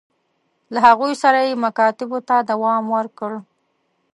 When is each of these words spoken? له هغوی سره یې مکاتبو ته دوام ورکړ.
له 0.73 0.79
هغوی 0.87 1.13
سره 1.23 1.39
یې 1.47 1.53
مکاتبو 1.65 2.19
ته 2.27 2.35
دوام 2.49 2.83
ورکړ. 2.95 3.31